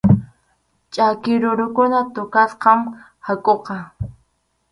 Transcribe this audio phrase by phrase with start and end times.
[0.93, 2.79] Ch’aki rurukuna kutasqam
[3.25, 3.75] hakʼuqa.